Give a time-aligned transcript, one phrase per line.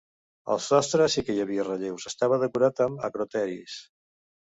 [0.55, 3.81] Al sostre sí que hi havia relleus, estava decorat amb acroteris.